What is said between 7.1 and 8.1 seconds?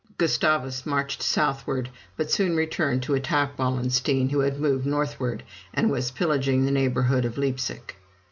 of Leipsic.